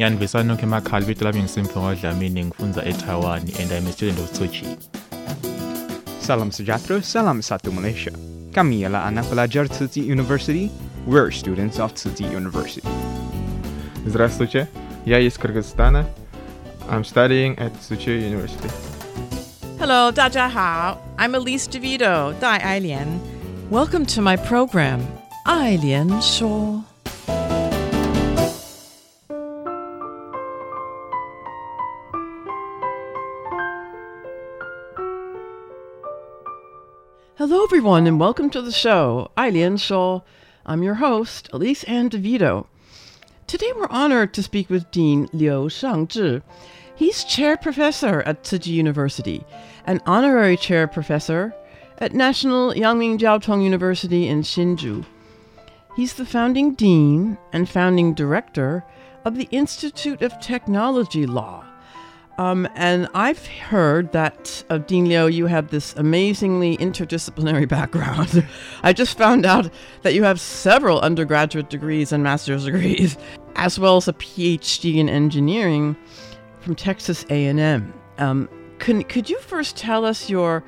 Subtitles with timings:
[0.00, 4.76] Yan Visano Kemakal Vitlabing Simphongo Dlamini Ngifunza eTaiwan and I'm a student of Tsuchi.
[6.20, 8.10] Salam Sejatro, Salam Satu Malaysia.
[8.52, 10.72] Kami adalah anak pelajar Tzu University.
[11.06, 12.82] We're students of Tzu University.
[14.06, 14.66] Здравствуйте,
[15.04, 16.06] я из Кыргызстана.
[16.88, 18.70] I'm studying at Tzu University.
[19.78, 20.98] Hello, 大家好.
[21.18, 23.20] I'm Elise DeVito, Dai Ailian.
[23.70, 25.06] Welcome to my program,
[25.46, 26.89] Ailian Shaw.
[37.51, 39.29] Hello, everyone, and welcome to the show.
[39.37, 40.21] Eileen Shaw.
[40.65, 42.65] I'm your host, Elise Ann DeVito.
[43.45, 46.43] Today, we're honored to speak with Dean Liu Shangzhi.
[46.95, 49.43] He's chair professor at Tzu Chi University,
[49.85, 51.53] an honorary chair professor
[51.97, 55.03] at National Yangming Jiaotong University in Hsinchu.
[55.97, 58.85] He's the founding dean and founding director
[59.25, 61.65] of the Institute of Technology Law
[62.41, 68.43] um, and I've heard that, uh, Dean Liu, you have this amazingly interdisciplinary background.
[68.81, 69.69] I just found out
[70.01, 73.15] that you have several undergraduate degrees and master's degrees,
[73.57, 75.95] as well as a PhD in engineering
[76.61, 77.93] from Texas A&M.
[78.17, 80.63] Um, can, could you first tell us your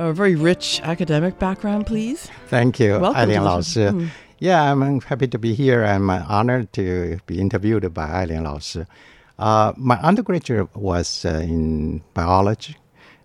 [0.00, 2.28] uh, very rich academic background, please?
[2.48, 4.08] Thank you, Welcome Eileen to the- Mm.
[4.40, 5.84] Yeah, I'm happy to be here.
[5.84, 8.88] I'm uh, honored to be interviewed by Eileen Laoshi.
[9.42, 12.76] Uh, my undergraduate was uh, in biology.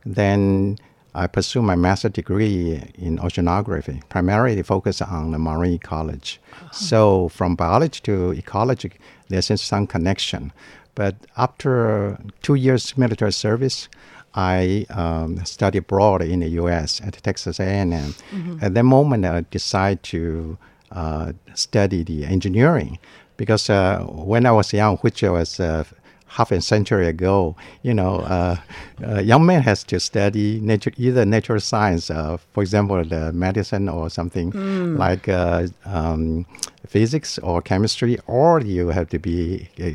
[0.03, 0.77] Then
[1.13, 6.39] I pursued my master degree in oceanography, primarily focused on the marine ecology.
[6.71, 8.93] So from biology to ecology,
[9.29, 10.51] there's some connection.
[10.95, 13.87] But after two years military service,
[14.33, 16.99] I um, studied abroad in the U.S.
[17.01, 17.91] at Texas A&M.
[17.91, 18.63] Mhm.
[18.63, 20.57] At that moment, I decided to
[20.91, 22.97] uh, study the engineering
[23.37, 25.83] because uh, when I was young, which I was uh,
[26.27, 28.57] half a century ago, you know, uh,
[29.01, 33.89] a young man has to study nature, either natural science, uh, for example, the medicine
[33.89, 34.97] or something Mm.
[34.97, 36.45] like uh, um,
[36.87, 39.85] physics or chemistry, or you have to be uh,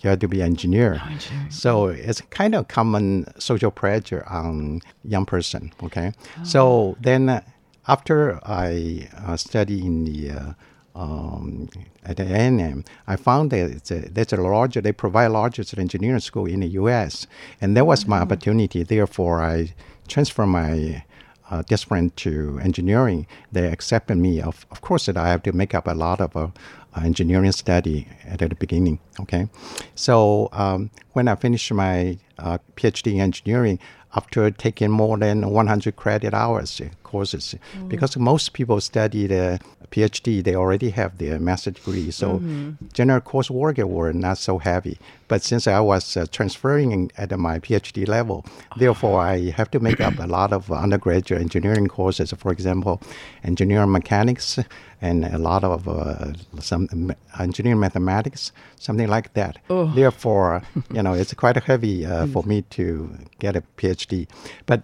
[0.00, 1.00] you have to be engineer.
[1.48, 5.72] So it's kind of common social pressure on young person.
[5.82, 7.40] Okay, so then uh,
[7.88, 10.52] after I uh, study in the uh,
[10.96, 11.68] um,
[12.04, 16.20] at the A&M, I found that it's a, there's a larger, they provide largest engineering
[16.20, 17.26] school in the U.S.
[17.60, 18.82] And that was my opportunity.
[18.82, 19.74] Therefore, I
[20.08, 21.04] transferred my
[21.50, 23.26] uh, discipline to engineering.
[23.52, 24.40] They accepted me.
[24.40, 26.50] Of, of course, that I have to make up a lot of uh,
[27.04, 28.98] engineering study at the beginning.
[29.20, 29.48] Okay,
[29.94, 33.78] so um, when I finished my uh, PhD in engineering,
[34.14, 36.80] after taking more than 100 credit hours
[37.12, 37.88] courses, Mm.
[37.92, 39.44] because most people study the
[39.92, 42.10] PhD, they already have their master degree.
[42.20, 42.76] So Mhm.
[42.98, 44.96] general coursework were not so heavy.
[45.28, 48.38] But since I was uh, transferring at my PhD level,
[48.82, 52.28] therefore I have to make up a lot of undergraduate engineering courses.
[52.42, 52.94] For example,
[53.50, 54.58] engineering mechanics
[55.08, 56.82] and a lot of uh, some
[57.46, 58.52] engineering mathematics,
[58.86, 59.54] something like that.
[59.68, 59.86] Oh.
[59.94, 60.62] Therefore,
[60.96, 62.84] you know, it's quite heavy uh, for me to
[63.42, 64.26] get a PhD.
[64.70, 64.80] But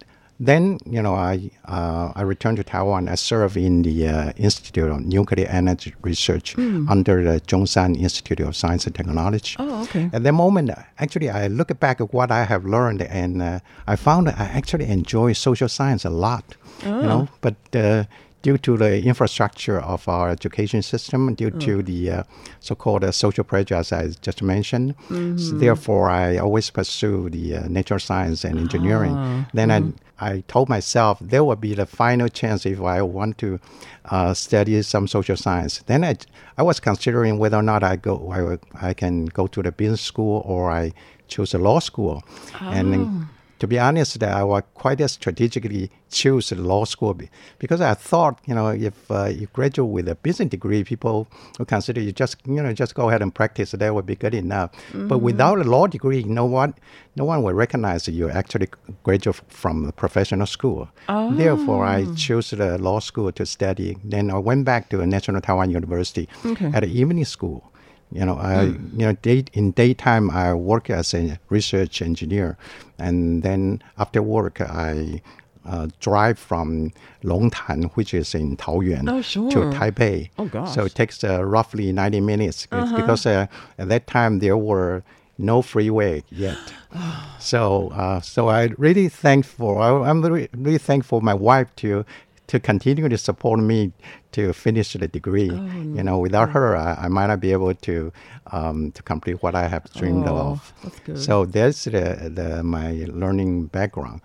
[0.48, 0.62] then,
[0.94, 3.02] you know, I uh, I returned to Taiwan.
[3.08, 6.90] I served in the uh, Institute of Nuclear Energy Research Mm.
[6.94, 9.54] under the Zhongshan Institute of Science and Technology.
[9.62, 10.04] Oh, okay.
[10.12, 13.60] At the moment, actually, I look back at what I have learned, and uh,
[13.92, 16.44] I found that I actually enjoy social science a lot.
[16.84, 17.08] You Oh.
[17.10, 18.04] know, but uh,
[18.42, 21.82] due to the infrastructure of our education system, due to Oh.
[21.90, 22.22] the uh,
[22.68, 25.14] so-called uh, social pressure, as I just mentioned, so
[25.54, 25.58] Mhm.
[25.64, 29.14] therefore I always pursue the uh, natural science and engineering.
[29.16, 29.76] Ah, Then mhm.
[29.78, 29.82] I
[30.22, 33.58] I told myself there will be the final chance if I want to
[34.04, 35.82] uh, study some social science.
[35.86, 36.14] Then I,
[36.56, 40.00] I was considering whether or not I go I, I can go to the business
[40.00, 40.92] school or I
[41.26, 42.22] choose a law school.
[42.60, 42.70] Oh.
[42.70, 43.26] And
[43.62, 47.16] to be honest, I was quite strategically choose law school
[47.60, 51.64] because I thought, you know, if uh, you graduate with a business degree, people will
[51.66, 53.70] consider you just, you know, just go ahead and practice.
[53.70, 54.72] That would be good enough.
[54.72, 55.06] Mm-hmm.
[55.06, 56.74] But without a law degree, you know what?
[57.14, 58.66] No one will recognize that you actually
[59.04, 60.88] graduate from a professional school.
[61.08, 61.32] Oh.
[61.32, 63.96] Therefore, I chose the law school to study.
[64.02, 66.72] Then I went back to National Taiwan University okay.
[66.74, 67.71] at an evening school.
[68.12, 68.92] You know, I, mm.
[68.92, 72.56] you know, day, in daytime I work as a research engineer,
[72.98, 75.22] and then after work I
[75.64, 76.92] uh, drive from
[77.22, 79.50] Longtan, which is in Taoyuan, oh, sure.
[79.50, 80.30] to Taipei.
[80.38, 80.74] Oh gosh!
[80.74, 82.96] So it takes uh, roughly ninety minutes uh-huh.
[82.96, 83.46] because uh,
[83.78, 85.02] at that time there were
[85.38, 86.58] no freeway yet.
[87.38, 89.78] so, uh, so I really thankful.
[89.78, 92.04] I, am really, really thankful my wife to
[92.52, 93.92] to continue to support me
[94.30, 95.50] to finish the degree.
[95.50, 98.12] Oh, you know, without her, I, I, might not be able to
[98.52, 100.74] um, to complete what I have dreamed oh, of.
[101.06, 101.24] That's.
[101.24, 104.20] So that's the, the my learning background.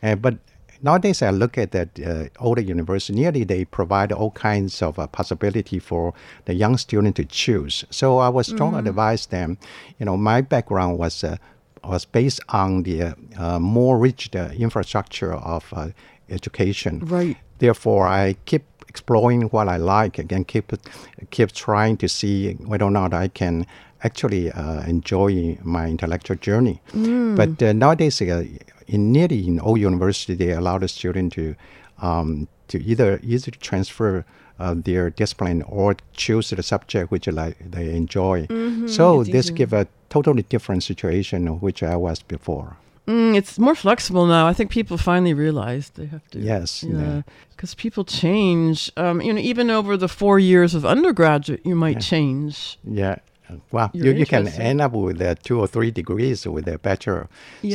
[0.00, 0.34] Uh, but
[0.80, 3.18] nowadays, I look at that uh, older university.
[3.18, 6.14] Nearly, they provide all kinds of uh, possibility for
[6.44, 7.84] the young student to choose.
[7.90, 8.90] So I was strongly Mm-hmm.
[8.90, 9.58] advise them.
[9.98, 11.24] You know, my background was.
[11.24, 11.36] Uh,
[11.84, 15.88] was based on the uh, more rich the infrastructure of uh,
[16.32, 17.00] education.
[17.00, 17.36] Right.
[17.58, 20.72] Therefore, I keep exploring what I like and keep
[21.30, 23.66] keep trying to see whether or not I can
[24.04, 26.80] actually uh, enjoy my intellectual journey.
[26.92, 27.36] Mm.
[27.36, 28.44] But uh, nowadays, uh,
[28.86, 31.54] in nearly in all university, they allow the student to
[32.00, 34.24] um, to either easily transfer
[34.58, 38.46] uh, their discipline or choose the subject which like they enjoy.
[38.46, 38.88] Mm-hmm.
[38.88, 39.56] So this easier.
[39.56, 42.76] give a totally different situation which I was before.
[43.06, 44.46] Mm, it's more flexible now.
[44.46, 46.38] I think people finally realized they have to.
[46.38, 46.98] Yes, Yeah.
[47.00, 47.22] yeah.
[47.50, 48.90] Because people change.
[48.96, 51.98] Um, you know, even over the four years of undergraduate, you might Yeah.
[52.00, 52.78] change.
[52.84, 53.16] Yeah.
[53.70, 56.78] Well, You're you, you can end up with uh, two or three degrees with a
[56.78, 57.28] bachelor.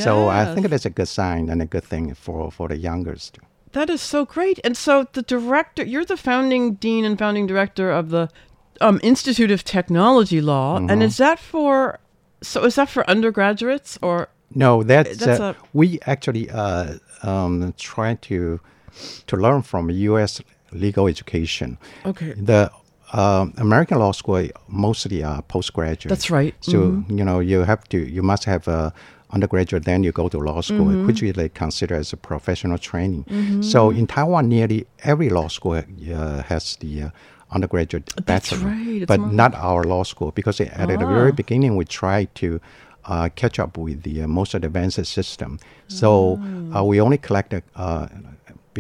[0.04, 3.38] So I think that's a good sign and a good thing for, for the youngest.
[3.74, 4.60] That is so great.
[4.64, 8.30] And so the director, you're the founding dean and founding director of the
[8.82, 11.04] um, Institute of Technology Law, and Mhm.
[11.04, 12.00] is that for?
[12.42, 14.30] So is that for undergraduates or?
[14.56, 18.60] No, that's, That's uh, we actually uh, um, try to
[19.28, 20.42] to learn from U.S.
[20.72, 21.78] legal education.
[22.06, 22.34] Okay.
[22.34, 22.72] The
[23.14, 26.10] um, American law school mostly are postgraduate.
[26.10, 26.56] That's right.
[26.62, 27.18] So Mhm.
[27.20, 28.92] you know you have to you must have a
[29.34, 31.06] undergraduate, then you go to law school, Mhm.
[31.06, 33.26] which they consider as a professional training.
[33.30, 33.64] Mhm.
[33.64, 37.10] So in Taiwan, nearly every law school uh, has the uh,
[37.52, 41.14] undergraduate That's bachelor, right, but more- not our law school because at the Ah.
[41.14, 42.60] very beginning we tried to
[43.08, 45.60] uh, catch up with the uh, most advanced system.
[45.88, 46.40] So
[46.76, 47.62] uh, we only collect a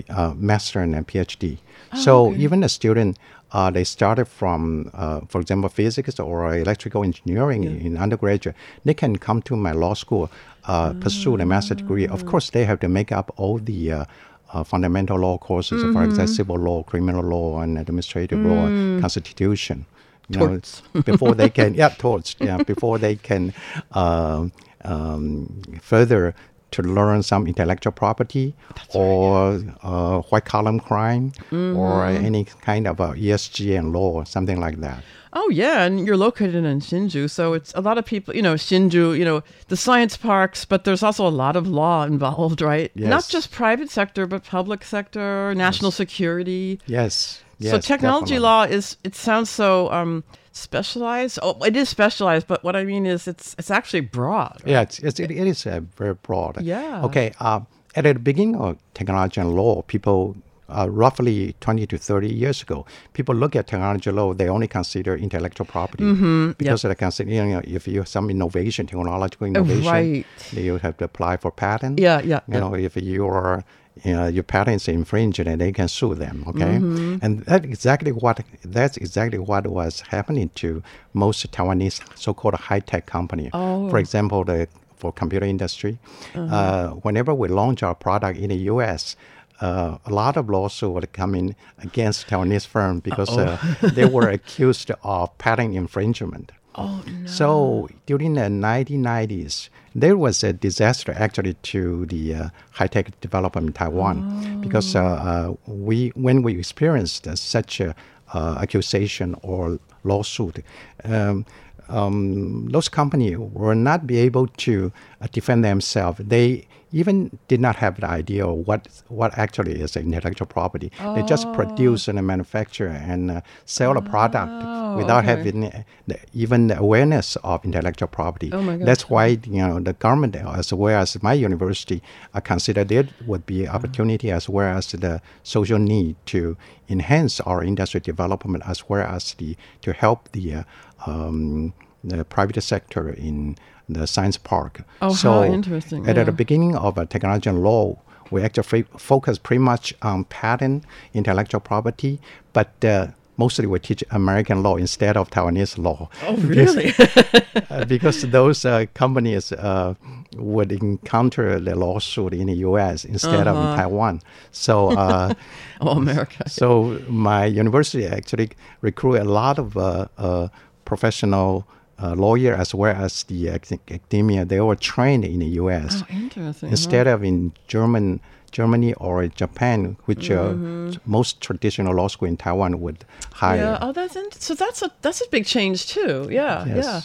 [0.09, 1.57] uh, master and a PhD.
[1.93, 2.39] Oh, so okay.
[2.45, 3.17] even a student,
[3.51, 9.17] uh, they started from, uh, for example, physics or electrical engineering in undergraduate, they can
[9.17, 10.29] come to my law school,
[10.65, 12.05] uh, pursue the master degree.
[12.07, 12.29] Of Ah.
[12.31, 14.05] course, they have to make up all the uh,
[14.53, 16.05] uh, fundamental law courses, for Mhm.
[16.05, 18.99] example, civil law, criminal law, and administrative law, Mm.
[19.01, 19.85] constitution.
[20.29, 20.61] You know,
[21.03, 23.53] before they can, yeah, torts, yeah, before they can
[23.91, 24.51] um,
[24.83, 26.35] um, further
[26.71, 28.53] to learn some intellectual property
[28.93, 32.23] or uh, white collar crime or Mhm.
[32.23, 35.03] any kind of uh, ESG and law, something like that.
[35.33, 38.35] Oh yeah, and you're located in Hsinchu, so it's a lot of people.
[38.35, 39.17] You know, Hsinchu.
[39.17, 42.91] You know, the science parks, but there's also a lot of law involved, right?
[42.95, 46.79] Not just private sector, but public sector, national security.
[46.87, 47.41] Yes.
[47.59, 47.71] yes.
[47.71, 48.39] so technology definitely.
[48.39, 48.97] law is.
[49.03, 50.23] It sounds so um,
[50.57, 51.39] specialized.
[51.41, 54.61] Oh, it is specialized, but what I mean is, it's it's actually broad.
[54.65, 56.61] Yeah, it's, it's, it, it is uh, very broad.
[56.61, 57.03] Yeah.
[57.05, 57.31] Okay.
[57.39, 57.61] Uh,
[57.95, 60.35] at the beginning of technology and law, people,
[60.69, 65.15] uh, roughly 20 to 30 years ago, people look at technology law, they only consider
[65.15, 66.03] intellectual property.
[66.03, 70.25] Mhm, Because they consider, you know, if you have some innovation, technological innovation, right.
[70.51, 71.99] you have to apply for patent.
[71.99, 73.63] Yeah, yeah, You know, if your
[74.03, 76.43] you know, your patents infringed, and they can sue them.
[76.47, 77.19] Okay, Mhm.
[77.23, 80.81] and that's exactly what that's exactly what was happening to
[81.13, 83.49] most Taiwanese so-called high-tech company.
[83.53, 83.89] Oh.
[83.89, 85.99] For example, the for computer industry,
[86.35, 86.55] Uh-huh.
[86.55, 89.15] uh, whenever we launch our product in the U.S.
[89.59, 94.27] Uh, a lot of lawsuits would come in against Taiwanese firms because uh, they were
[94.37, 96.51] accused of patent infringement.
[96.77, 97.13] Oh no.
[97.25, 103.73] So during the 1990s, there was a disaster actually to the uh, high-tech development in
[103.73, 107.95] Taiwan because uh, uh, we, when we experienced uh, such a
[108.33, 110.63] uh, accusation or lawsuit,
[111.03, 111.45] um,
[111.89, 114.91] um, those companies were not be able to
[115.21, 116.19] uh, defend themselves.
[116.23, 120.91] They even did not have the idea of what what actually is intellectual property.
[120.99, 121.15] Oh.
[121.15, 121.53] They just oh.
[121.53, 124.51] produce and manufacture and uh, sell oh, a product
[124.97, 125.27] without okay.
[125.27, 128.49] having the, even the awareness of intellectual property.
[128.53, 132.01] Oh my That's why you know the government as well as my university
[132.33, 136.57] uh, considered it would be opportunity as well as the social need to
[136.89, 140.63] enhance our industry development as well as the to help the uh,
[141.05, 141.73] um,
[142.09, 143.57] the private sector in
[143.89, 144.81] the science park.
[145.01, 146.07] Oh, so how interesting!
[146.07, 146.23] At yeah.
[146.23, 147.97] the beginning of a technology and law,
[148.31, 150.83] we actually focus pretty much on patent,
[151.13, 152.19] intellectual property,
[152.53, 156.09] but uh, mostly we teach American law instead of Taiwanese law.
[156.23, 156.87] Oh, really?
[156.87, 159.93] because, uh, because those uh, companies uh,
[160.35, 163.05] would encounter the lawsuit in the U.S.
[163.05, 163.51] instead uh-huh.
[163.51, 163.75] of in uh-huh.
[163.75, 164.21] Taiwan.
[164.51, 165.33] So, uh,
[165.81, 166.49] oh, America.
[166.49, 168.49] So my university actually
[168.81, 170.49] recruit a lot of uh,
[170.85, 171.67] professional
[172.01, 176.03] uh, lawyer as well as the academia, they were trained in the U.S.
[176.03, 176.69] Oh, interesting.
[176.69, 177.13] Instead huh?
[177.13, 178.19] of in German,
[178.51, 180.89] Germany or Japan, which mm-hmm.
[180.89, 183.57] uh, most traditional law school in Taiwan would hire.
[183.57, 183.79] Yeah.
[183.81, 184.53] Oh, that's in- so.
[184.53, 186.27] That's a that's a big change too.
[186.31, 186.65] Yeah.
[186.65, 186.85] Yes.
[186.85, 187.01] Yeah.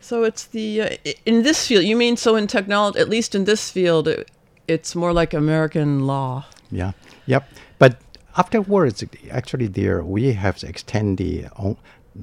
[0.00, 0.96] So it's the uh,
[1.26, 1.84] in this field.
[1.84, 2.98] You mean so in technology?
[2.98, 4.30] At least in this field, it,
[4.68, 6.44] it's more like American law.
[6.70, 6.92] Yeah.
[7.26, 7.48] Yep.
[7.78, 7.98] But
[8.36, 11.48] afterwards, actually, there we have extended the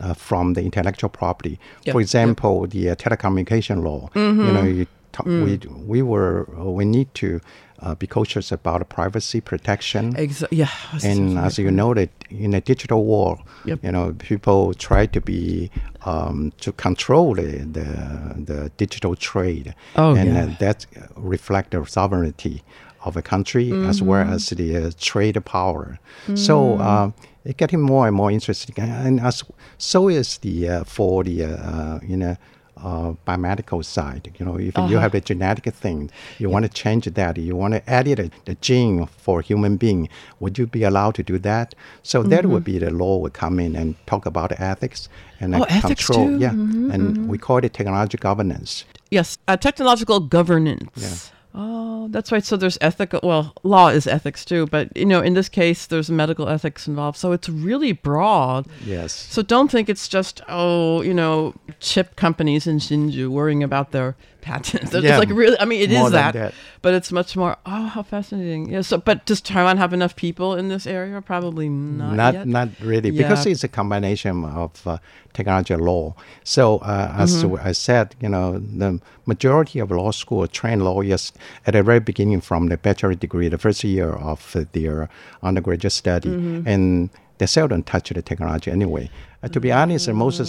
[0.02, 1.60] uh, from the intellectual property.
[1.84, 1.94] Yep.
[1.94, 2.70] For example, yep.
[2.72, 4.10] the uh, telecommunication law.
[4.14, 4.46] Mm-hmm.
[4.46, 5.44] You know, you mm.
[5.44, 7.40] we we were uh, we need to
[7.80, 10.14] uh, be cautious about privacy protection.
[10.16, 10.70] Exa- yeah,
[11.04, 13.80] and as you know, that in a digital world, yep.
[13.84, 15.70] you know, people try to be
[16.06, 20.44] um, to control the, the, the digital trade, oh, and yeah.
[20.44, 22.64] uh, that reflects the sovereignty
[23.04, 23.90] of a country mm-hmm.
[23.90, 26.00] as well as the uh, trade power.
[26.24, 26.36] Mm-hmm.
[26.36, 27.12] So uh,
[27.54, 29.44] getting more and more interesting, and as
[29.78, 32.36] so is the uh, for the uh, uh, you know.
[32.80, 34.88] Uh, biomedical side, you know, if uh-huh.
[34.88, 38.32] you have a genetic thing, you want to change that, you want to edit it,
[38.46, 40.08] the gene for human being,
[40.40, 41.74] would you be allowed to do that?
[42.04, 42.30] So mm-hmm.
[42.30, 46.06] that would be the law would come in and talk about ethics and oh, ethics
[46.06, 46.28] control.
[46.28, 46.38] Too?
[46.38, 47.28] Yeah, mm-hmm, and mm-hmm.
[47.28, 48.86] we call it technological governance.
[49.10, 50.92] Yes, uh, technological governance.
[50.98, 51.37] Yeah.
[51.60, 52.46] Oh, that's right.
[52.46, 56.08] So there's ethical, well, law is ethics too, but you know, in this case, there's
[56.08, 57.18] medical ethics involved.
[57.18, 58.68] So it's really broad.
[58.86, 59.12] Yes.
[59.12, 64.16] So don't think it's just, oh, you know, chip companies in Hsinchu worrying about their
[64.48, 64.94] patents.
[64.94, 67.86] It's yeah, like really, I mean, it is that, that, but it's much more, oh,
[67.88, 68.70] how fascinating.
[68.70, 68.82] Yeah.
[68.82, 71.22] So, but does Taiwan have enough people in this area?
[71.22, 72.16] Probably not.
[72.16, 72.48] Not, yet.
[72.48, 73.22] not really, yeah.
[73.22, 74.98] because it's a combination of uh,
[75.34, 76.16] technology and law.
[76.44, 77.68] So, uh, as mm-hmm.
[77.68, 81.34] I said, you know, the majority of law school train lawyers
[81.66, 85.10] at the very beginning from the bachelor degree, the first year of their
[85.44, 86.68] undergraduate study, mm-hmm.
[86.68, 89.10] and they seldom touch the technology anyway.
[89.44, 90.48] Uh, to be honest, most of,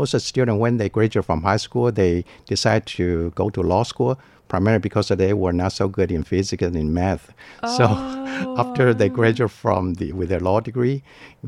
[0.00, 3.60] most of the students, when they graduate from high school, they decide to go to
[3.72, 7.24] law school primarily because they were not so good in physics and in math.
[7.62, 7.76] Oh.
[7.78, 7.84] So
[8.62, 11.02] after they graduate from the with their law degree,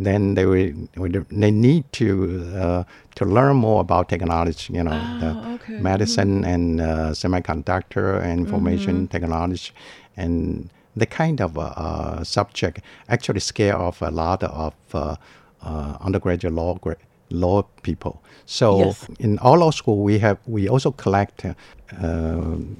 [0.09, 0.73] then they will,
[1.43, 2.07] they need to
[2.65, 2.83] uh,
[3.19, 4.69] to learn more about technology.
[4.79, 5.79] You know, oh, the okay.
[5.91, 6.55] medicine mm-hmm.
[6.55, 9.15] and uh, semiconductor and information mm-hmm.
[9.17, 9.73] technology,
[10.17, 10.71] and
[11.03, 15.17] the kind of uh, uh, subject actually scare off a lot of uh,
[15.63, 16.71] uh, undergraduate law
[17.33, 18.23] law people.
[18.47, 19.07] So yes.
[19.19, 21.55] in our law school, we have we also collect uh,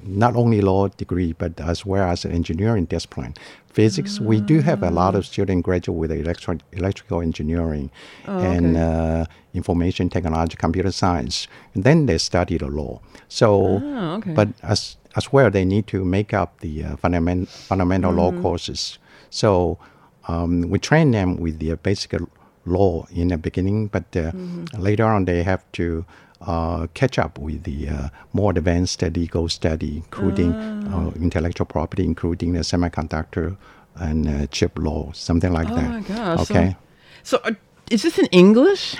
[0.03, 3.33] not only law degree but as well as engineering discipline.
[3.73, 7.89] Physics, we do have a lot of students graduate with electro- electrical engineering
[8.27, 11.47] oh, and uh, information technology, computer science.
[11.73, 13.01] And then they study the law.
[13.29, 14.33] So, oh, okay.
[14.33, 18.37] but as as well, they need to make up the uh, fundament, fundamental mm-hmm.
[18.37, 18.99] law courses.
[19.29, 19.79] So
[20.27, 22.13] um, we train them with the basic
[22.65, 24.81] law in the beginning, but uh, mm-hmm.
[24.81, 26.05] later on they have to
[26.41, 32.53] uh, catch up with the uh, more advanced legal study, including uh, intellectual property, including
[32.53, 33.57] the semiconductor
[33.95, 35.89] and uh, chip law, something like oh that.
[35.89, 36.39] My gosh.
[36.51, 36.75] Okay.
[37.23, 37.55] So, so
[37.89, 38.95] is this in English?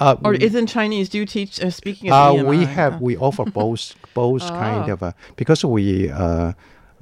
[0.00, 1.08] Uh, or is it in Chinese?
[1.08, 4.48] Do you teach uh, speaking of uh, We have we offer both both oh.
[4.64, 6.52] kind of because we uh,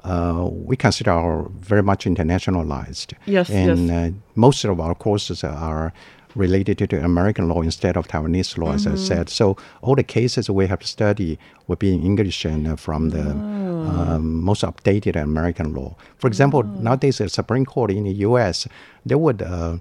[0.04, 3.14] uh, we consider our very much internationalized.
[3.26, 4.10] Yes, and yes.
[4.10, 5.92] Uh, most of our courses are
[6.36, 8.74] related to American law instead of Taiwanese law, mm-hmm.
[8.74, 8.98] as I mm-hmm.
[8.98, 9.28] said.
[9.28, 13.10] So all the cases we have to study will be in English and uh, from
[13.10, 14.14] the oh.
[14.14, 15.96] um, most updated American law.
[16.18, 16.80] For example, oh.
[16.80, 18.68] nowadays the Supreme Court in the U.S.
[19.04, 19.78] they would uh,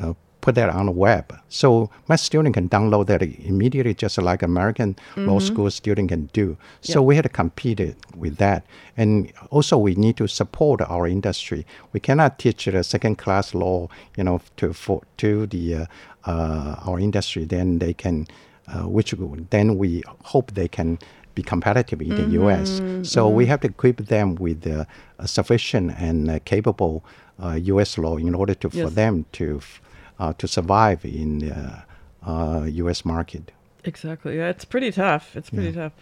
[0.00, 0.14] uh,
[0.48, 1.38] put that on the web.
[1.50, 5.28] So my student can download that immediately, just like American mm-hmm.
[5.28, 6.56] law school student can do.
[6.80, 7.06] So yep.
[7.06, 7.80] we had to compete
[8.16, 8.64] with that.
[8.96, 11.66] And also we need to support our industry.
[11.92, 15.86] We cannot teach the second class law, you know, to for, to the uh,
[16.24, 17.44] uh, our industry.
[17.44, 18.26] Then they can,
[18.72, 19.14] uh, which
[19.50, 20.02] then we
[20.32, 20.98] hope they can
[21.34, 22.80] be competitive in the U.S.
[23.02, 24.86] So we have to equip them with uh,
[25.18, 27.04] a sufficient and uh, capable
[27.42, 27.98] uh, U.S.
[27.98, 28.94] law in order to for Yes.
[28.94, 29.80] them to f-
[30.18, 31.82] to survive in the
[32.26, 33.04] uh, U.S.
[33.04, 33.52] market.
[33.84, 34.36] Exactly.
[34.36, 35.36] Yeah, it's pretty tough.
[35.36, 35.92] It's pretty tough.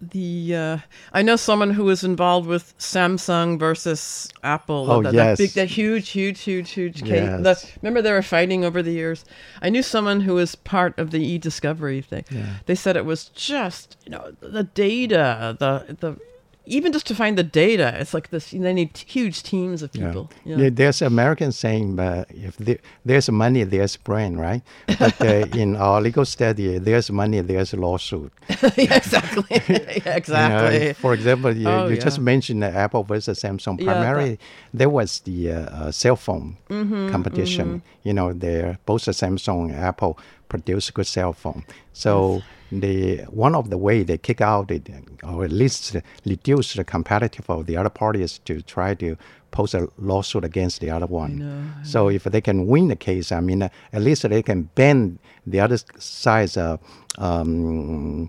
[0.00, 0.78] The uh,
[1.14, 4.90] I know someone who was involved with Samsung versus Apple.
[4.90, 5.38] Oh, that, yes.
[5.38, 7.24] that big, that huge, huge, huge, huge case.
[7.24, 7.42] Yes.
[7.42, 9.24] The, remember they were fighting over the years.
[9.62, 12.24] I knew someone who was part of the e-discovery thing.
[12.66, 16.18] They said it was just you know the data, the the
[16.66, 17.94] even just to find the data.
[18.00, 18.50] It's like this.
[18.50, 20.30] They need huge teams of people.
[20.44, 20.58] Yeah.
[20.58, 24.62] Yeah, there's American saying, uh, if there, there's money, there's brain, right?
[24.98, 28.32] But uh, in our legal study, there's money, there's lawsuit.
[28.76, 29.44] Yeah, exactly.
[29.50, 30.78] Yeah, exactly.
[30.82, 33.82] You know, for example, you, Oh, you just mentioned the Apple versus Samsung.
[33.84, 34.38] Primarily,
[34.74, 37.82] there was the uh, uh, cell phone Mm-hmm, competition.
[38.02, 40.18] You know, they're, both the Samsung and Apple
[40.48, 41.64] produce good cell phone.
[41.92, 44.88] So the one of the way they kick out it,
[45.22, 49.16] or at least reduce the competitive of the other party is to try to
[49.50, 51.38] pose a lawsuit against the other one.
[51.84, 55.18] So if they can win the case, I mean, uh, at least they can ban
[55.46, 56.76] the other side's uh,
[57.18, 58.28] um,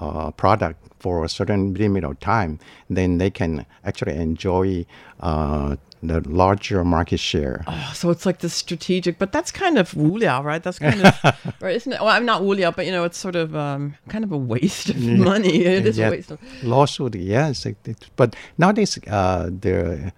[0.00, 2.58] uh, product for a certain limit of time,
[2.90, 4.84] then they can actually enjoy
[5.20, 7.64] uh, the larger market share.
[7.66, 10.62] Oh, so it's like this strategic, but that's kind of wuliao, right?
[10.62, 11.14] That's kind of
[11.60, 12.00] right, isn't it?
[12.00, 14.90] Well, I'm not wuliao, but you know, it's sort of um, kind of a waste
[14.90, 14.96] of
[15.30, 15.64] money.
[15.78, 16.38] It is Yeah, a waste of.
[16.62, 17.14] lawsuit.
[17.16, 20.12] Yes, it, it- but nowadays uh, the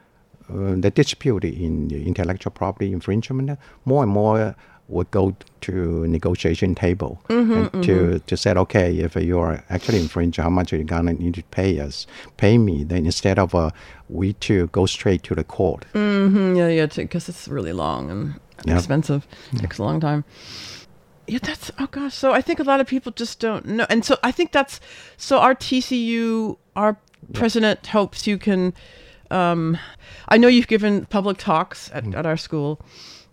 [0.51, 4.55] uh, the dispute in the intellectual property infringement more and more
[4.91, 9.99] would go to negotiation table Mm-hmm, and to to say okay if you are actually
[9.99, 12.07] infringe how much are you gonna need to pay us
[12.37, 13.71] pay me then instead of uh,
[14.09, 18.35] we to go straight to the court hmm yeah, yeah, because it's really long and
[18.67, 18.77] Yep.
[18.77, 19.27] expensive.
[19.57, 20.23] Takes a long time.
[21.27, 22.15] Yeah, that's oh gosh.
[22.15, 24.81] So I think a lot of people just don't know, and so I think that's
[25.17, 26.99] so our TCU, our
[27.33, 28.75] president hopes you can.
[29.31, 29.79] Um,
[30.29, 32.81] I know you've given public talks at, at our school,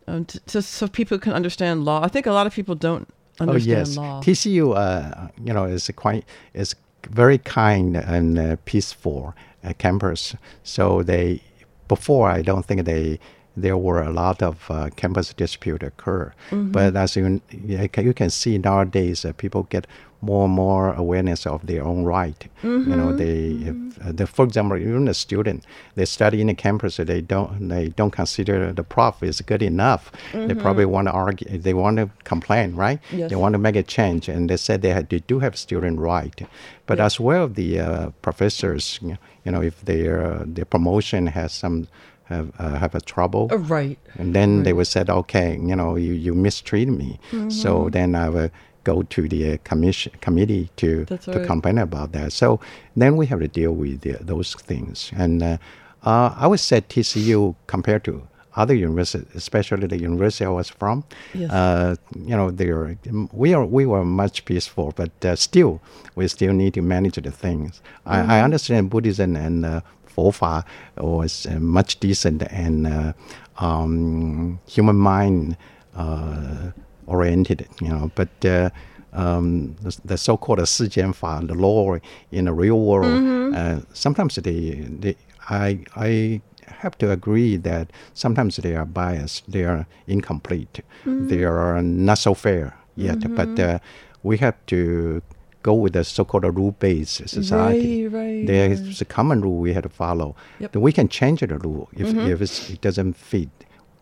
[0.07, 2.03] um, t- to, so people can understand law.
[2.03, 3.07] I think a lot of people don't
[3.39, 4.21] understand oh yes, law.
[4.21, 6.75] TCU, uh, you know, is a quite is
[7.09, 10.35] very kind and uh, peaceful uh, campus.
[10.63, 11.41] So they
[11.87, 13.19] before I don't think they
[13.57, 16.31] there were a lot of uh, campus dispute occur.
[16.71, 19.87] But as you you can, see nowadays, uh, people get
[20.21, 22.47] more and more awareness of their own right.
[22.89, 25.63] You know, they, if, uh, the, for example, even a student,
[25.95, 30.11] they study in the campus, they don't they don't consider the prof is good enough.
[30.33, 32.99] They probably want to argue, they want to complain, right?
[33.11, 33.29] Yes.
[33.29, 35.99] They want to make a change, and they said they, had, they do have student
[35.99, 36.41] right.
[36.87, 41.27] But as well, the uh, professors, you know, you know, if their uh, their promotion
[41.27, 41.87] has some
[42.29, 43.97] have uh, have a trouble, Oh, right.
[44.19, 47.19] and then they would said, okay, you know, you, you mistreated me.
[47.31, 47.49] Mm-hmm.
[47.49, 48.49] So then I will
[48.83, 51.47] go to the uh, commission committee to That's to right.
[51.47, 52.31] complain about that.
[52.33, 52.59] So
[52.95, 55.11] then we have to deal with the, those things.
[55.15, 55.57] And uh,
[56.03, 61.03] uh, I would say TCU compared to other universities, especially the university I was from,
[61.33, 61.51] Yes.
[61.51, 62.97] uh, you know, they are,
[63.31, 65.79] we are we were much peaceful, but uh, still
[66.15, 67.81] we still need to manage the things.
[68.07, 68.31] Mm-hmm.
[68.31, 69.81] I, I understand Buddhism and uh,
[70.17, 70.65] Fofa
[70.97, 73.13] was uh, much decent and uh,
[73.59, 75.57] um, human mind
[75.95, 76.71] uh,
[77.05, 78.11] oriented, you know.
[78.15, 78.73] But
[79.13, 81.13] um, the, the, so-called Sijian
[81.47, 81.97] the law
[82.31, 83.79] in the real world, mm-hmm.
[83.93, 85.15] sometimes they, they
[85.49, 91.27] I, I have to agree that sometimes they are biased, they are incomplete, mm-hmm.
[91.27, 93.19] they are not so fair yet.
[93.19, 93.35] Mm-hmm.
[93.35, 93.79] But uh,
[94.23, 95.21] we have to
[95.63, 98.07] go with the so-called rule-based society.
[98.07, 100.35] Right, right, There's a common rule we have to follow.
[100.59, 100.71] Yep.
[100.71, 103.49] Then we can change the rule if, if it's, it doesn't fit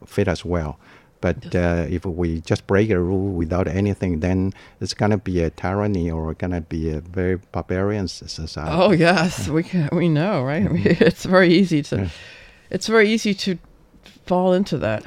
[0.05, 0.77] fit us well.
[1.21, 5.49] But uh, if we just break a rule without anything, then it's gonna be a
[5.49, 8.71] tyranny or gonna be a very barbarian society.
[8.71, 10.67] Oh yes, we can, we know, right?
[11.01, 12.11] It's very easy to
[12.69, 13.57] it's very easy to
[14.25, 15.03] fall into that.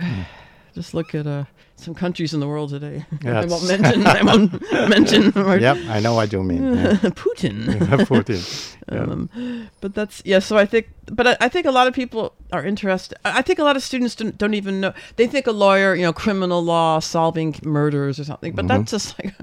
[0.74, 1.44] Just look at uh,
[1.78, 3.04] some countries in the world today.
[3.24, 4.06] I won't mention.
[4.06, 4.52] I won't
[4.88, 5.32] mention.
[5.34, 6.74] Yep, I know what you mean.
[6.74, 6.92] yeah.
[7.24, 7.64] Putin.
[8.06, 8.74] Putin.
[8.92, 9.02] Yeah.
[9.04, 9.30] Um,
[9.80, 10.40] but that's yeah.
[10.40, 13.16] So I think, but I, I think a lot of people are interested.
[13.24, 14.92] I I think a lot of students don't, don't even know.
[15.16, 18.54] They think a lawyer, you know, criminal law, solving murders or something.
[18.54, 18.78] But Mm-hmm.
[18.78, 19.34] that's just like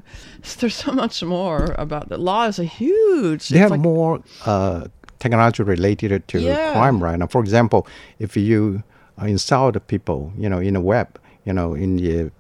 [0.60, 2.48] there's so much more about the law.
[2.48, 3.50] Is a huge.
[3.50, 4.88] they have like- more uh,
[5.20, 6.74] technology related to Yeah.
[6.74, 7.28] crime right now.
[7.28, 7.88] For example,
[8.20, 8.84] if you
[9.22, 11.08] uh, insult people, you know, in the web,
[11.46, 12.32] you know, in the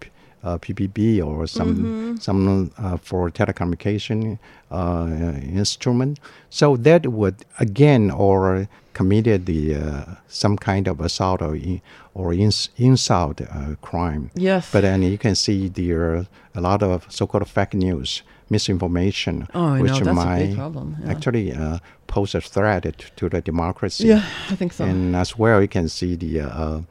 [0.44, 2.15] uh, PPB or some Mm-hmm.
[2.18, 4.38] some uh, for telecommunication
[4.72, 5.08] uh,
[5.41, 11.82] instrument, so that would again or committed the uh, some kind of assault or in,
[12.13, 14.30] or ins- insult uh, crime.
[14.36, 14.72] Yes.
[14.72, 19.80] But then you can see there are a lot of so-called fake news, misinformation, Oh,
[19.82, 21.12] which know, might yeah.
[21.12, 24.08] actually uh, pose a threat to, to the democracy.
[24.08, 24.86] Yeah, I think so.
[24.86, 26.82] And as well, you can see the uh,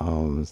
[0.00, 0.46] um,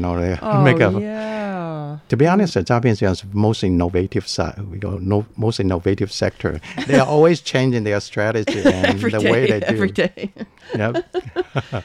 [0.00, 0.90] know, they oh, make a.
[1.00, 1.98] Yeah.
[2.08, 6.60] To be honest, Zapian is the most innovative side, We know, no, most innovative sector.
[6.86, 9.66] They are always changing their strategy and the day, way they do.
[9.66, 10.32] Every day.
[10.74, 11.06] yep.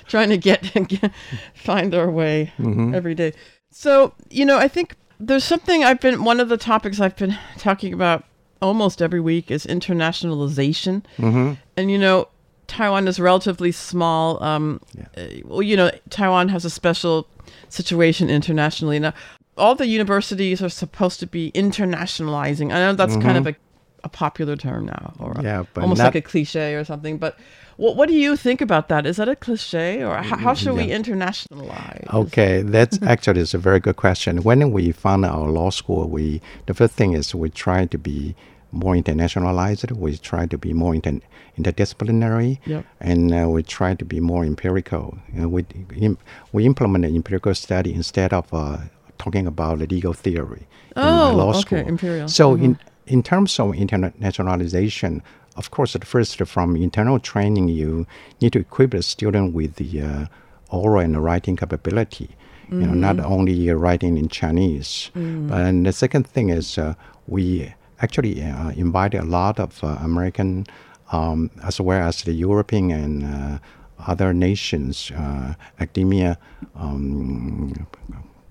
[0.08, 1.12] Trying to get, get
[1.54, 2.94] find their way mm-hmm.
[2.94, 3.34] every day.
[3.72, 7.38] So, you know, I think there's something I've been, one of the topics I've been
[7.58, 8.26] talking about
[8.62, 11.04] almost every week is internationalization.
[11.18, 11.54] Mm-hmm.
[11.78, 12.28] And, you know,
[12.70, 14.42] Taiwan is relatively small.
[14.44, 14.80] Um,
[15.18, 17.28] uh, well, you know, Taiwan has a special
[17.70, 19.00] situation internationally.
[19.00, 19.14] Now,
[19.58, 22.68] all the universities are supposed to be internationalizing.
[22.74, 23.56] I know that's kind of Mhm.
[23.56, 27.18] a, a popular term now, or Yeah, almost not- like a cliche or something.
[27.18, 27.38] But
[27.78, 29.06] what what do you think about that?
[29.06, 32.14] Is that a cliche, or how, how should we internationalize?
[32.14, 34.44] Okay, that's actually is a very good question.
[34.44, 38.36] When we found our law school, we the first thing is we try to be
[38.72, 39.92] more internationalized.
[39.92, 41.22] We try to be more inter-
[41.58, 42.86] interdisciplinary, Yep.
[43.00, 45.18] and uh, we try to be more empirical.
[45.34, 46.18] Know, we im-
[46.54, 48.78] we implement an empirical study instead of uh,
[49.18, 51.80] talking about the legal theory in Oh, the law okay, school.
[51.80, 52.28] imperial.
[52.28, 52.64] So Mhm.
[52.64, 52.78] in
[53.08, 55.22] in terms of internationalization,
[55.58, 58.06] of course, at first from internal training, you
[58.42, 60.26] need to equip the student with the uh,
[60.70, 62.30] oral and writing capability.
[62.72, 63.26] You know, not Mhm.
[63.26, 65.48] only writing in Chinese, Mm.
[65.50, 66.94] but and the second thing is uh,
[67.28, 70.66] we actually uh, invited a lot of uh, American,
[71.12, 73.60] um, as well as the European and uh,
[74.08, 76.38] other nations, uh, academia
[76.76, 77.74] um,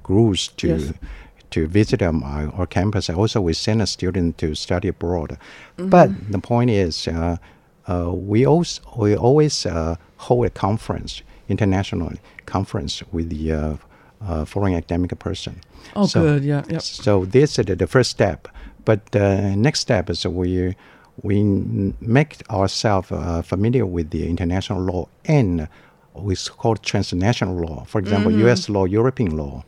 [0.02, 0.92] groups to Yes.
[1.50, 3.08] to visit um, our, campus.
[3.08, 5.38] Also, we send a student to study abroad.
[5.78, 5.88] Mhm.
[5.90, 7.36] But the point is, uh,
[7.86, 12.12] uh, we always we always uh, hold a conference, international
[12.44, 13.76] conference with the uh,
[14.20, 15.54] uh, foreign academic person.
[15.96, 16.82] Oh, good, yeah, yep.
[16.82, 18.48] So this is the first step.
[18.84, 20.74] But uh, next step is we
[21.22, 21.42] we
[22.00, 25.68] make ourselves uh, familiar with the international law and
[26.12, 27.84] what's called transnational law.
[27.86, 28.38] For example, Mhm.
[28.46, 28.68] U.S.
[28.68, 29.64] law, European law.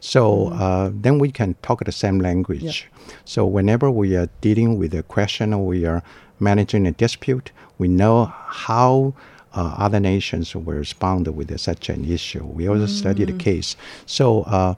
[0.00, 2.88] So uh, then we can talk the same language.
[3.24, 6.02] So whenever we are dealing with a question or we are
[6.40, 8.32] managing a dispute, we know
[8.66, 9.14] how
[9.54, 12.44] uh, other nations will respond with such an issue.
[12.44, 13.38] We also study the Mm.
[13.38, 13.76] case.
[14.06, 14.74] So uh,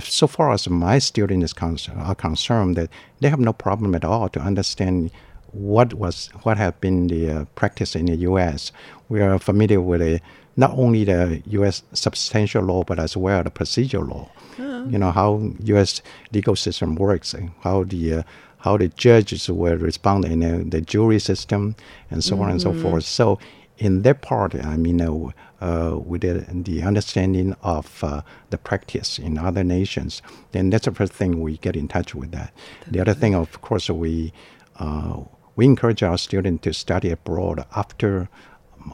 [0.00, 4.40] so far as my students are concerned, that they have no problem at all to
[4.40, 5.10] understand
[5.52, 8.72] what was what have been the uh, practice in the U.S.
[9.08, 10.20] We are familiar with the,
[10.56, 11.82] not only the U.S.
[11.92, 14.28] substantial law, but as well the procedural law.
[14.58, 14.86] Oh.
[14.86, 16.02] You know how U.S.
[16.32, 18.22] legal system works, and how the uh,
[18.58, 21.76] how the judges will respond in uh, the jury system,
[22.10, 22.82] and so on and so Mhm.
[22.82, 23.04] forth.
[23.04, 23.38] So
[23.78, 29.18] in that part, I mean, uh, uh, with the, the understanding of uh, the practice
[29.18, 32.52] in other nations, then that's the first thing we get in touch with that.
[32.86, 34.32] The other thing, of course, we
[34.78, 35.20] uh,
[35.56, 38.28] we encourage our students to study abroad after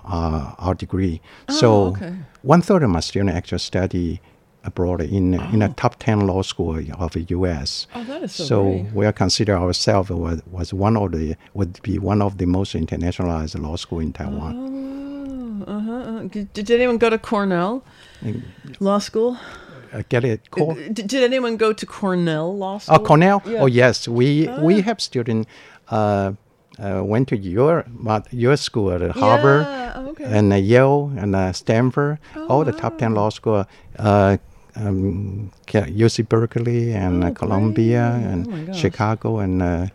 [0.05, 1.21] uh, our degree.
[1.49, 2.15] Oh, so okay.
[2.43, 4.21] one third of my students actually study
[4.65, 7.87] abroad in in a top ten law school of the U.S.
[7.95, 8.93] Oh, that is so great.
[8.95, 12.75] we are consider ourselves was, was one of the would be one of the most
[12.75, 14.55] internationalized law school in Taiwan.
[15.67, 17.85] Oh, uh-huh, uh Did, did anyone go to Cornell
[18.81, 19.37] Law School?
[19.93, 20.51] Uh, get it?
[20.51, 22.97] Cor- Did, did anyone go to Cornell Law School?
[22.97, 23.43] Oh, Cornell.
[23.47, 23.61] Yeah.
[23.63, 24.09] Oh, yes.
[24.09, 24.83] We we Ah.
[24.89, 25.49] have students
[25.91, 26.33] uh,
[26.79, 30.25] uh, went to your but your school at Harvard Yeah, oh, okay.
[30.25, 33.67] and uh, Yale and uh, Stanford, all the top ten law school.
[34.75, 38.73] Um, UC Berkeley and uh, Columbia and Oh.
[38.73, 39.87] Chicago and uh,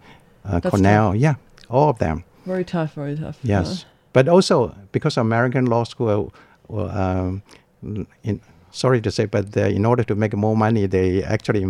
[0.45, 1.11] uh, Cornell.
[1.13, 1.21] tough.
[1.21, 1.35] Yeah,
[1.69, 2.23] all of them.
[2.45, 3.37] Very tough, very tough.
[3.43, 6.31] Yes, but also because American law school,
[6.67, 7.41] well, um,
[8.23, 8.39] in,
[8.71, 11.65] sorry to say, but uh, in order to make more money, they actually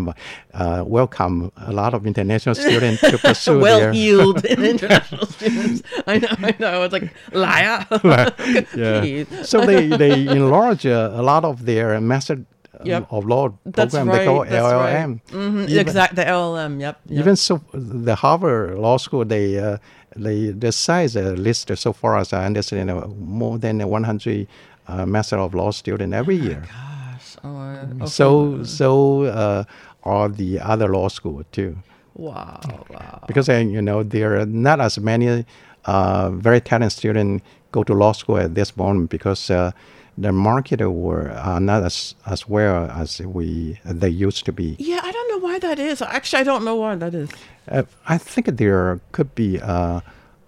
[0.53, 5.81] uh, welcome a lot of international students to pursue their well-heeled international students.
[6.05, 6.83] I know, I know.
[6.83, 7.85] It's like liar.
[8.75, 9.23] yeah.
[9.43, 12.43] So they they enlarge uh, a lot of their master
[12.83, 13.07] Yep.
[13.11, 14.09] of law That's program.
[14.09, 14.19] right.
[14.19, 14.95] They call that's right.
[15.05, 15.21] LLM.
[15.31, 16.15] Mhm, Even- Exact.
[16.15, 16.79] The LLM.
[16.79, 16.99] Yep.
[17.09, 17.19] yep.
[17.19, 19.77] Even so, the Harvard Law School, they uh,
[20.15, 24.47] they the size uh, list so far as I understand, uh, more than 100
[24.87, 26.63] uh, Master of Law student every year.
[26.65, 27.37] Gosh.
[27.43, 28.05] Oh, uh, okay.
[28.05, 29.63] So so uh,
[30.03, 31.75] are the other law school too.
[32.15, 32.59] Wow.
[32.89, 33.23] Wow.
[33.27, 35.45] Because uh, you know there are not as many
[35.85, 39.71] uh, very talented students go to law school at this moment because uh,
[40.17, 44.75] the market were are not as as well as we they used to be.
[44.79, 46.01] Yeah, I don't know why that is.
[46.01, 47.29] Actually, I don't know why that is.
[47.71, 49.99] Uh, I think there could be, uh,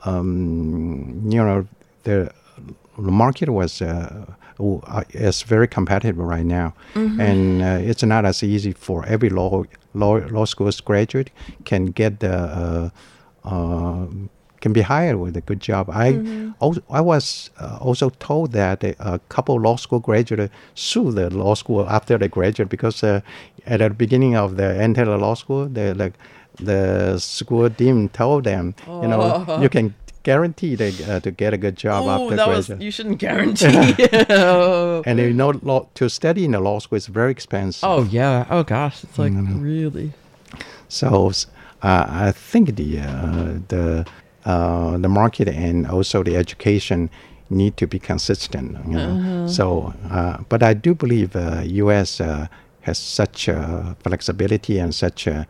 [0.05, 1.67] um, you know,
[2.03, 2.31] the
[2.97, 4.25] the market was uh,
[4.59, 7.19] uh, is very competitive right now, Mhm.
[7.19, 11.29] and uh, it's not as easy for every law law law school's graduate
[11.65, 12.89] can get the uh,
[13.45, 14.05] uh,
[14.61, 15.89] can be hired with a good job.
[15.89, 16.53] I Mhm.
[16.59, 21.29] also, I was uh, also told that a, a couple law school graduates sued the
[21.29, 23.21] law school after they graduate because uh,
[23.65, 26.13] at the beginning of the enter the law school, the like
[26.65, 29.61] the school dean told them, you know, Oh.
[29.61, 29.93] you can
[30.23, 33.95] guarantee they, uh, to get a good job Oh, after that was you shouldn't guarantee.
[34.29, 35.01] Oh.
[35.05, 37.87] and you know, law, to study in the law school is very expensive.
[37.89, 38.45] Oh yeah.
[38.49, 39.61] Oh gosh, it's like Mhm.
[39.63, 40.11] really.
[40.89, 41.31] So
[41.81, 44.05] uh, I think the uh, the
[44.45, 47.09] uh, the market and also the education
[47.49, 48.77] need to be consistent.
[48.87, 49.09] You know?
[49.11, 49.47] Uh-huh.
[49.47, 52.21] So, uh, but I do believe uh, U.S.
[52.21, 52.47] Uh,
[52.81, 55.45] has such a flexibility and such a,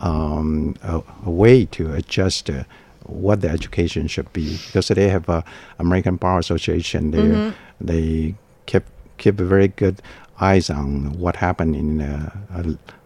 [0.00, 2.50] um, a, a way to adjust.
[2.50, 2.64] Uh,
[3.06, 5.42] what the education should be because they have a
[5.80, 7.10] American Bar Association.
[7.10, 7.52] They Mhm.
[7.80, 8.34] they
[8.66, 8.84] keep
[9.18, 10.00] keep a very good
[10.40, 12.00] eyes on what happened in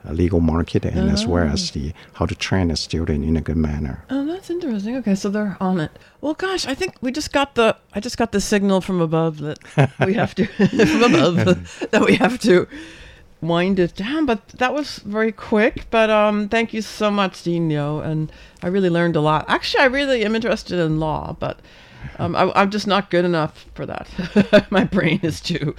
[0.06, 3.40] a legal market and as well as the how to train a student in a
[3.40, 4.04] good manner.
[4.10, 4.96] Oh, that's interesting.
[4.96, 5.90] Okay, so they're on it.
[6.20, 9.38] Well, gosh, I think we just got the I just got the signal from above
[9.38, 9.58] that
[10.06, 10.46] we have to
[10.86, 12.68] from above that we have to
[13.40, 14.26] wind it down.
[14.26, 15.86] But that was very quick.
[15.90, 18.30] But um, thank you so much, Liu, and
[18.62, 19.46] I really learned a lot.
[19.48, 21.60] Actually, I really am interested in law, but.
[22.18, 24.66] Um, I, I'm just not good enough for that.
[24.70, 25.74] my brain is too,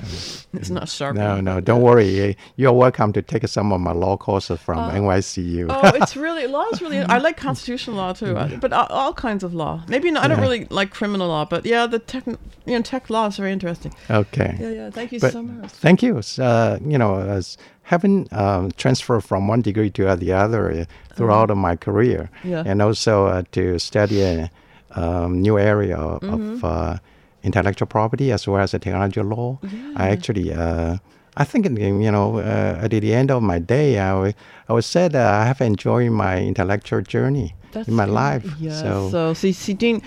[0.53, 1.15] it's not sharp.
[1.15, 2.35] No, no, don't worry.
[2.57, 5.67] You're welcome to take some of my law courses from Uh, NYCU.
[5.69, 6.99] oh, it's really law is really.
[6.99, 9.83] I like constitutional law too, but all, all kinds of law.
[9.87, 10.43] Maybe not, I don't Yeah.
[10.43, 13.93] really like criminal law, but yeah, the tech, you know, tech law is very interesting.
[14.09, 14.57] Okay.
[14.59, 14.89] Yeah, yeah.
[14.89, 15.71] Thank you But so much.
[15.71, 16.21] Thank you.
[16.39, 21.49] Uh, you know, as having um, transferred from one degree to the other uh, throughout
[21.51, 22.63] of my career, Yeah.
[22.65, 24.49] and also uh, to study a
[24.95, 26.33] um, new area of, Mhm.
[26.55, 26.97] of uh,
[27.43, 29.59] intellectual property as well as the technology law.
[29.95, 30.53] I actually.
[30.53, 30.97] Uh,
[31.37, 34.35] I think, you know, uh, at the end of my day, I would,
[34.69, 38.13] I would say that I have enjoyed my intellectual journey That's in my good.
[38.13, 38.45] life.
[38.57, 38.71] Yeah.
[38.81, 40.01] So, So, see, see, Dean,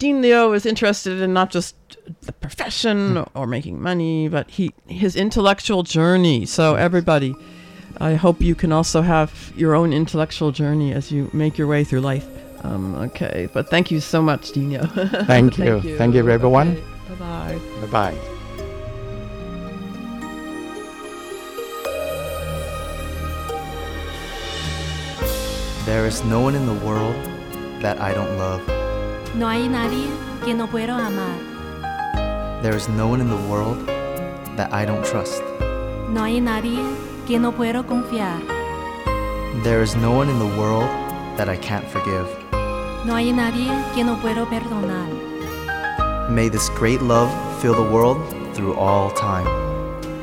[0.00, 1.76] Dean Liu is interested in not just
[2.26, 3.38] the profession Hmm.
[3.38, 6.44] or making money, but he his intellectual journey.
[6.44, 7.36] So everybody,
[8.00, 11.84] I hope you can also have your own intellectual journey as you make your way
[11.84, 12.26] through life.
[12.64, 14.86] Um, okay, but thank you so much, Dino.
[15.26, 15.80] Thank you.
[15.98, 16.82] Thank you, everyone.
[17.08, 17.60] Bye bye.
[17.82, 18.18] bye bye.
[25.84, 27.14] There is no one in the world
[27.82, 28.66] that I don't love.
[29.36, 30.08] No hay nadie
[30.42, 31.36] que no puedo amar.
[32.62, 33.86] There is no one in the world
[34.56, 35.42] that I don't trust.
[36.08, 36.80] No hay nadie
[37.26, 38.40] que no puedo confiar.
[39.62, 40.88] There is no one in the world
[41.36, 42.43] that I can't forgive.
[43.04, 45.08] No hay nadie que no puedo perdonar.
[46.30, 47.28] May this great love
[47.60, 48.16] fill the world
[48.54, 49.46] through all time.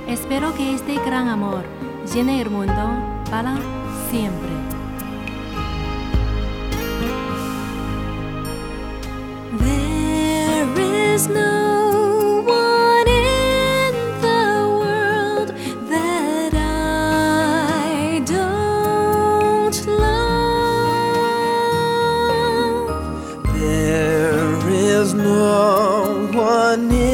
[0.08, 1.64] Espero que este gran amor
[2.12, 2.74] llene el mundo
[3.30, 3.56] para
[4.10, 4.50] siempre.
[9.60, 11.81] There is no
[26.78, 27.11] no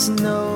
[0.00, 0.49] There's no